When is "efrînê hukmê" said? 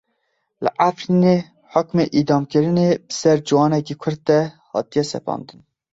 0.89-2.03